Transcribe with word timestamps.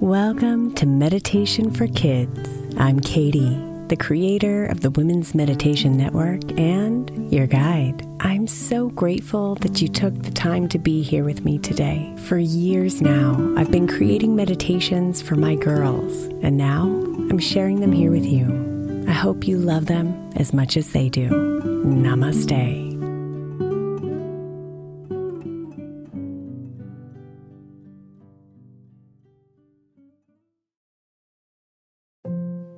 Welcome 0.00 0.74
to 0.76 0.86
Meditation 0.86 1.70
for 1.70 1.86
Kids. 1.86 2.48
I'm 2.78 3.00
Katie, 3.00 3.62
the 3.88 3.98
creator 4.00 4.64
of 4.64 4.80
the 4.80 4.88
Women's 4.88 5.34
Meditation 5.34 5.98
Network 5.98 6.58
and 6.58 7.30
your 7.30 7.46
guide. 7.46 8.08
I'm 8.18 8.46
so 8.46 8.88
grateful 8.88 9.56
that 9.56 9.82
you 9.82 9.88
took 9.88 10.14
the 10.22 10.30
time 10.30 10.70
to 10.70 10.78
be 10.78 11.02
here 11.02 11.22
with 11.22 11.44
me 11.44 11.58
today. 11.58 12.14
For 12.24 12.38
years 12.38 13.02
now, 13.02 13.52
I've 13.58 13.70
been 13.70 13.86
creating 13.86 14.34
meditations 14.34 15.20
for 15.20 15.36
my 15.36 15.54
girls, 15.54 16.24
and 16.42 16.56
now 16.56 16.84
I'm 16.84 17.38
sharing 17.38 17.80
them 17.80 17.92
here 17.92 18.10
with 18.10 18.24
you. 18.24 19.04
I 19.06 19.12
hope 19.12 19.46
you 19.46 19.58
love 19.58 19.84
them 19.84 20.32
as 20.34 20.54
much 20.54 20.78
as 20.78 20.92
they 20.92 21.10
do. 21.10 21.28
Namaste. 21.84 22.89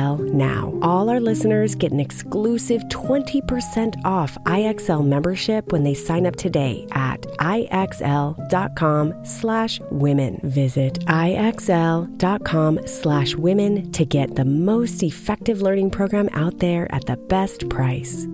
IXL 0.00 0.32
now. 0.32 0.78
All 0.82 1.10
our 1.10 1.20
listeners 1.20 1.74
get 1.74 1.92
an 1.92 2.00
exclusive 2.00 2.82
20% 2.84 4.04
off 4.04 4.36
IXL 4.44 5.06
membership 5.06 5.72
when 5.72 5.84
they 5.84 5.94
sign 5.94 6.26
up 6.26 6.36
today 6.36 6.86
at 6.92 7.20
IXL.com 7.38 9.24
slash 9.24 9.80
women. 9.90 10.40
Visit 10.44 11.00
IXL.com 11.06 12.86
slash 12.86 13.34
women 13.34 13.92
to 13.92 14.04
get 14.04 14.34
the 14.34 14.44
most 14.44 15.02
effective 15.02 15.62
learning 15.62 15.90
program 15.90 16.28
out 16.32 16.58
there 16.58 16.92
at 16.94 17.06
the 17.06 17.16
best 17.16 17.68
price. 17.68 18.26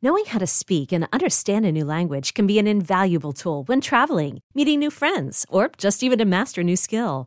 Knowing 0.00 0.24
how 0.26 0.38
to 0.38 0.46
speak 0.46 0.92
and 0.92 1.08
understand 1.12 1.66
a 1.66 1.72
new 1.72 1.84
language 1.84 2.32
can 2.32 2.46
be 2.46 2.60
an 2.60 2.68
invaluable 2.68 3.32
tool 3.32 3.64
when 3.64 3.80
traveling, 3.80 4.38
meeting 4.54 4.78
new 4.78 4.92
friends, 4.92 5.44
or 5.48 5.72
just 5.76 6.04
even 6.04 6.20
to 6.20 6.24
master 6.24 6.60
a 6.60 6.64
new 6.64 6.76
skill. 6.76 7.26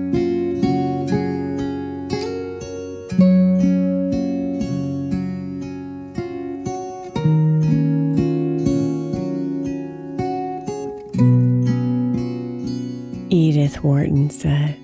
Edith 13.41 13.83
Wharton 13.83 14.29
said, 14.29 14.77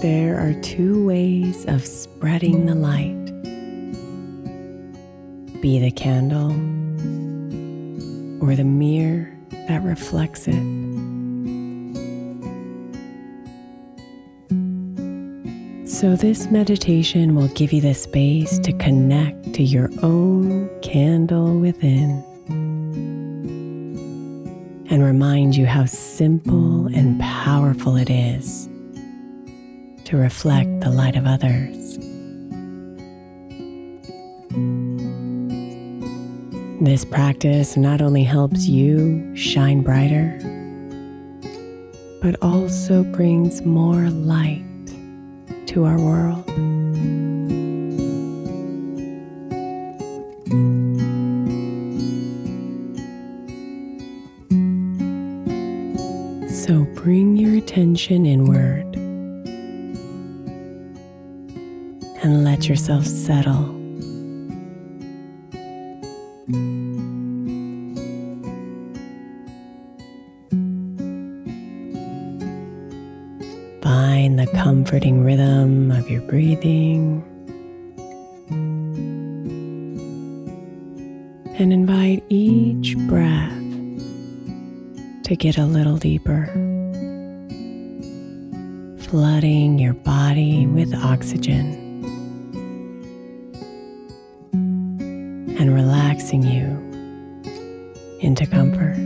There 0.00 0.38
are 0.38 0.58
two 0.62 1.04
ways 1.04 1.66
of 1.66 1.84
spreading 1.84 2.64
the 2.64 2.74
light 2.74 3.26
be 5.60 5.78
the 5.78 5.90
candle 5.90 6.52
or 8.42 8.56
the 8.56 8.64
mirror 8.64 9.30
that 9.68 9.82
reflects 9.84 10.48
it. 10.48 10.62
So, 15.86 16.16
this 16.16 16.50
meditation 16.50 17.34
will 17.34 17.48
give 17.48 17.74
you 17.74 17.82
the 17.82 17.92
space 17.92 18.58
to 18.60 18.72
connect 18.78 19.52
to 19.56 19.62
your 19.62 19.90
own 20.02 20.70
candle 20.80 21.60
within 21.60 22.24
and 25.02 25.12
remind 25.12 25.56
you 25.56 25.66
how 25.66 25.84
simple 25.84 26.86
and 26.86 27.18
powerful 27.18 27.96
it 27.96 28.08
is 28.08 28.68
to 30.04 30.16
reflect 30.16 30.80
the 30.80 30.90
light 30.90 31.16
of 31.16 31.26
others. 31.26 31.98
This 36.80 37.04
practice 37.04 37.76
not 37.76 38.00
only 38.00 38.22
helps 38.22 38.66
you 38.66 39.34
shine 39.34 39.82
brighter, 39.82 40.38
but 42.20 42.36
also 42.40 43.02
brings 43.02 43.62
more 43.62 44.08
light 44.10 44.62
to 45.66 45.84
our 45.84 45.98
world. 45.98 46.48
Bring 57.02 57.36
your 57.36 57.58
attention 57.58 58.24
inward 58.24 58.86
and 62.22 62.44
let 62.44 62.68
yourself 62.68 63.04
settle. 63.04 63.64
Find 73.82 74.38
the 74.38 74.46
comforting 74.54 75.24
rhythm 75.24 75.90
of 75.90 76.08
your 76.08 76.20
breathing. 76.22 77.24
And 81.58 81.72
invite 81.72 82.22
each 82.28 82.96
breath 83.08 83.50
to 85.24 85.34
get 85.36 85.58
a 85.58 85.64
little 85.64 85.96
deeper, 85.96 86.61
flooding 89.12 89.78
your 89.78 89.92
body 89.92 90.66
with 90.66 90.94
oxygen 90.94 91.66
and 95.58 95.74
relaxing 95.74 96.42
you 96.42 96.64
into 98.20 98.46
comfort. 98.46 98.96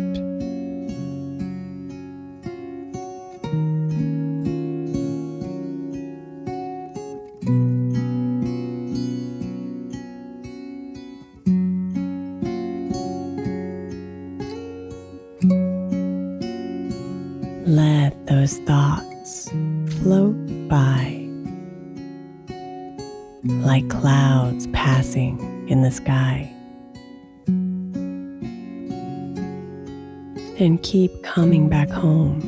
Let 17.67 18.25
those 18.29 18.59
thoughts 18.59 19.16
float 19.27 20.37
by 20.69 21.27
like 23.45 23.89
clouds 23.89 24.69
passing 24.69 25.67
in 25.69 25.83
the 25.83 25.91
sky. 25.91 26.49
And 30.59 30.81
keep 30.83 31.25
coming 31.25 31.69
back 31.69 31.91
home, 31.91 32.39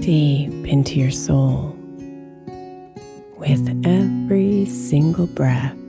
deep 0.00 0.66
into 0.66 1.00
your 1.00 1.10
soul, 1.10 1.74
with 3.38 3.66
every 3.86 4.66
single 4.66 5.26
breath. 5.26 5.81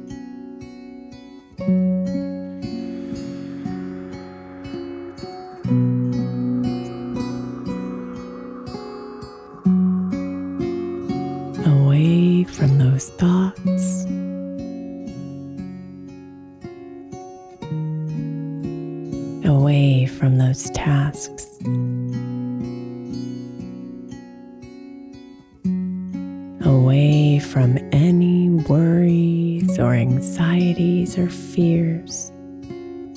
From 12.49 12.77
those 12.77 13.09
thoughts. 13.09 14.05
Away 19.45 20.05
from 20.05 20.37
those 20.37 20.69
tasks. 20.71 21.47
Away 26.65 27.39
from 27.39 27.77
any 27.91 28.49
worries 28.49 29.79
or 29.79 29.93
anxieties 29.93 31.17
or 31.17 31.29
fears 31.29 32.31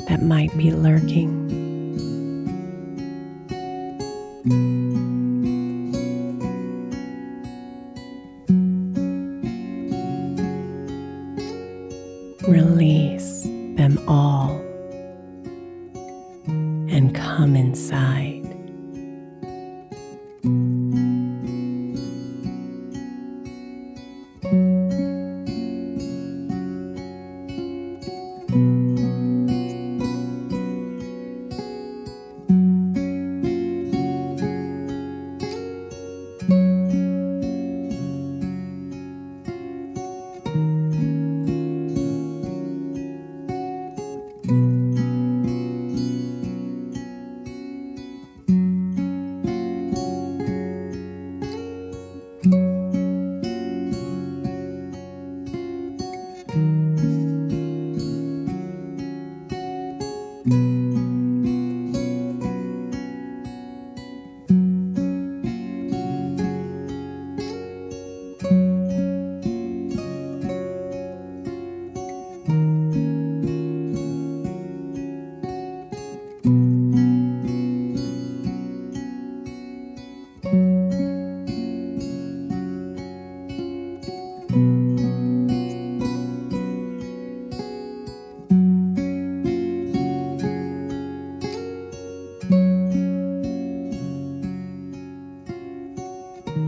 that 0.08 0.22
might 0.22 0.56
be 0.56 0.70
lurking. 0.72 1.46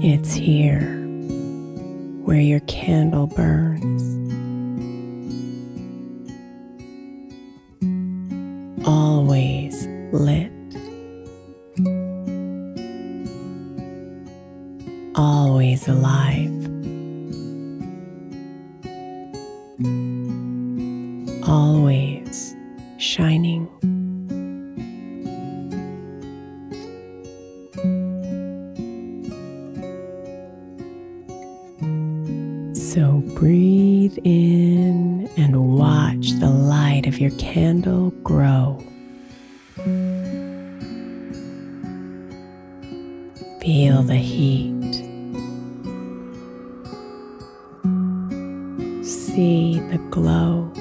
It's 0.00 0.34
here 0.34 0.96
where 2.22 2.40
your 2.40 2.60
candle 2.60 3.26
burns. 3.26 3.97
So 32.98 33.22
breathe 33.36 34.18
in 34.24 35.30
and 35.36 35.78
watch 35.78 36.32
the 36.40 36.50
light 36.50 37.06
of 37.06 37.20
your 37.20 37.30
candle 37.38 38.10
grow. 38.24 38.82
Feel 43.60 44.02
the 44.02 44.16
heat. 44.16 44.94
See 49.04 49.78
the 49.78 49.98
glow. 50.10 50.72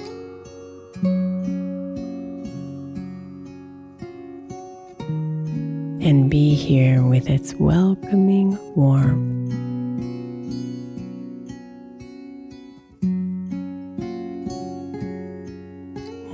and 6.01 6.31
be 6.31 6.55
here 6.55 7.03
with 7.03 7.29
its 7.29 7.53
welcoming 7.55 8.57
warmth. 8.75 9.66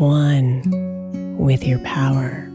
One 0.03 1.37
with 1.37 1.65
your 1.65 1.79
power. 1.79 2.49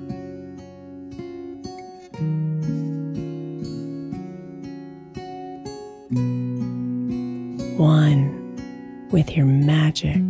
One 7.79 9.09
with 9.11 9.35
your 9.35 9.47
magic. 9.47 10.21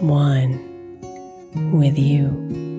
one 0.00 1.70
with 1.72 1.98
you. 1.98 2.69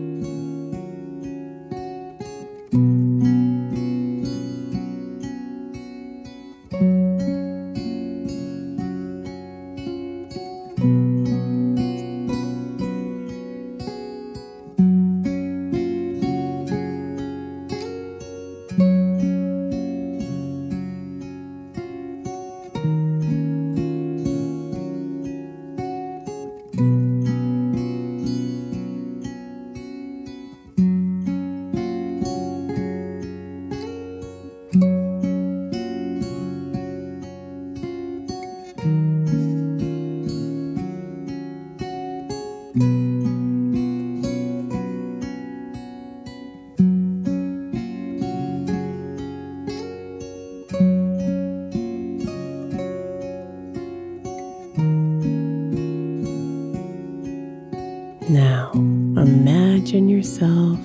Imagine 59.91 60.07
yourself 60.07 60.79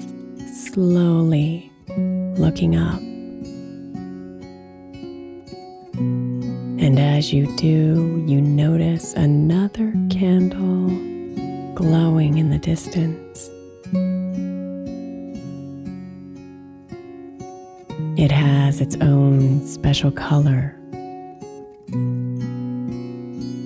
slowly 0.53 1.71
looking 2.39 2.75
up. 2.75 2.99
And 5.95 6.99
as 6.99 7.33
you 7.33 7.47
do, 7.57 8.25
you 8.27 8.41
notice 8.41 9.15
another 9.15 9.93
candle 10.11 10.89
glowing 11.77 12.39
in 12.39 12.51
the 12.51 12.59
distance. 12.59 13.49
It 18.19 18.33
has 18.33 18.81
its 18.81 18.97
own 18.97 19.65
special 19.65 20.11
color, 20.11 20.77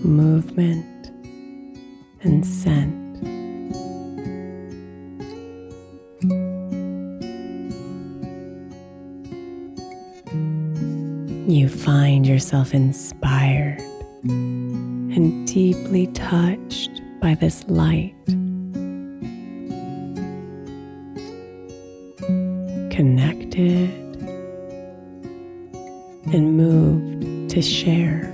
movement, 0.04 1.10
and 2.24 2.44
scent. 2.44 2.99
You 11.50 11.68
find 11.68 12.24
yourself 12.24 12.74
inspired 12.74 13.80
and 14.22 15.48
deeply 15.48 16.06
touched 16.06 17.02
by 17.20 17.34
this 17.34 17.64
light. 17.66 18.14
Connected 22.92 23.90
and 26.32 26.56
moved 26.56 27.50
to 27.50 27.60
share. 27.60 28.29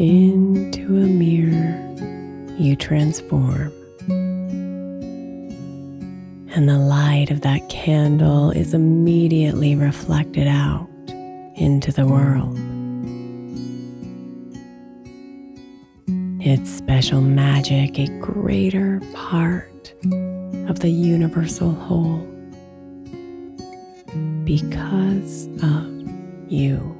Into 0.00 0.96
a 0.96 1.06
mirror, 1.06 1.76
you 2.58 2.74
transform. 2.74 3.70
And 6.54 6.66
the 6.66 6.78
light 6.78 7.30
of 7.30 7.42
that 7.42 7.68
candle 7.68 8.50
is 8.50 8.72
immediately 8.72 9.76
reflected 9.76 10.46
out 10.48 10.88
into 11.54 11.92
the 11.92 12.06
world. 12.06 12.58
Its 16.40 16.70
special 16.70 17.20
magic, 17.20 17.98
a 17.98 18.06
greater 18.20 19.02
part 19.12 19.92
of 20.66 20.78
the 20.78 20.88
universal 20.88 21.72
whole 21.72 22.26
because 24.46 25.46
of 25.62 25.90
you. 26.50 26.96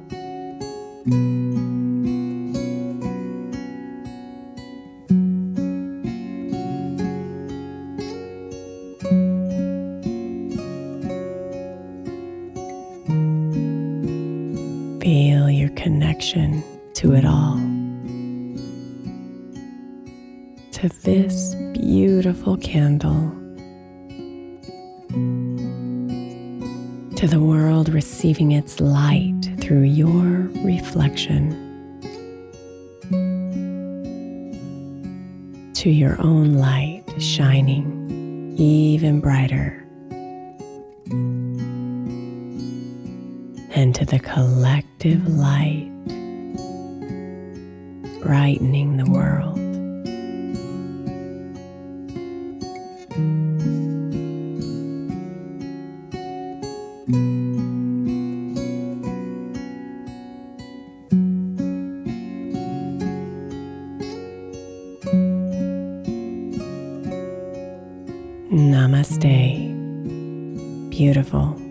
To 27.21 27.27
the 27.27 27.39
world 27.39 27.89
receiving 27.89 28.51
its 28.51 28.79
light 28.79 29.39
through 29.59 29.83
your 29.83 30.49
reflection. 30.65 31.51
To 35.75 35.89
your 35.91 36.19
own 36.19 36.55
light 36.55 37.03
shining 37.19 38.55
even 38.57 39.21
brighter. 39.21 39.85
and 43.75 43.93
to 43.93 44.03
the 44.03 44.17
collective 44.17 45.27
light 45.27 45.91
brightening 48.23 48.97
the 48.97 49.11
world. 49.11 49.60
Beautiful. 71.11 71.70